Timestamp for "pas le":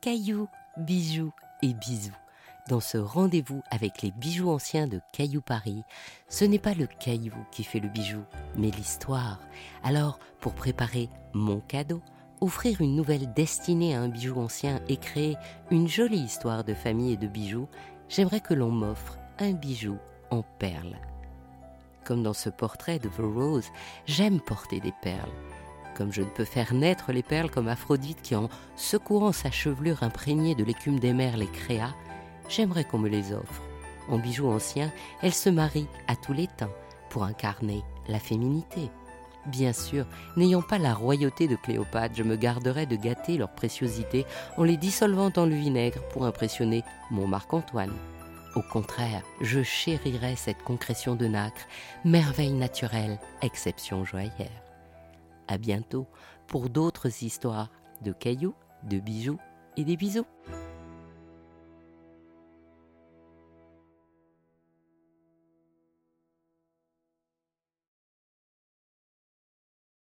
6.58-6.86